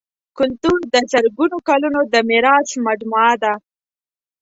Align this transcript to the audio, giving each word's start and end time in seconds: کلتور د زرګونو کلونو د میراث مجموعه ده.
کلتور 0.37 0.79
د 0.93 0.95
زرګونو 1.11 1.57
کلونو 1.67 1.99
د 2.13 2.15
میراث 2.29 2.69
مجموعه 2.87 3.33
ده. 3.43 3.53